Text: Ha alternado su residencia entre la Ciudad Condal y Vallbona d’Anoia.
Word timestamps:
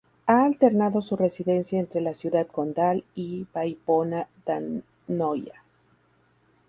Ha 0.25 0.45
alternado 0.45 0.99
su 0.99 1.15
residencia 1.15 1.77
entre 1.79 2.01
la 2.01 2.15
Ciudad 2.15 2.47
Condal 2.47 3.03
y 3.13 3.45
Vallbona 3.53 4.27
d’Anoia. 4.47 5.61